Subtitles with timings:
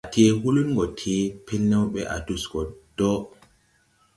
[0.07, 2.61] A tee huulin gɔ tee, pelnew bɛ a dus gɔ
[2.97, 3.11] do.